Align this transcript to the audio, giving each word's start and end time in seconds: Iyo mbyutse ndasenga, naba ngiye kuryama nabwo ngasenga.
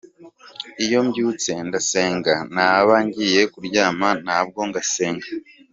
Iyo 0.83 0.99
mbyutse 1.07 1.51
ndasenga, 1.67 2.33
naba 2.55 2.95
ngiye 3.05 3.41
kuryama 3.53 4.09
nabwo 4.25 4.59
ngasenga. 4.69 5.27